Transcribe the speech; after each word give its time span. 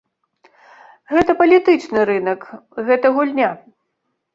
Гэта 1.13 1.31
палітычны 1.43 2.01
рынак, 2.13 2.51
гэта 2.93 3.05
гульня. 3.17 3.51